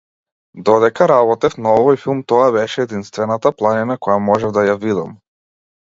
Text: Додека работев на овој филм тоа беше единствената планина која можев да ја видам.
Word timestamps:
Додека 0.69 1.07
работев 1.11 1.57
на 1.65 1.75
овој 1.81 1.99
филм 2.05 2.23
тоа 2.33 2.47
беше 2.57 2.85
единствената 2.89 3.55
планина 3.61 3.99
која 4.07 4.17
можев 4.31 4.57
да 4.59 4.65
ја 4.71 4.79
видам. 4.87 5.13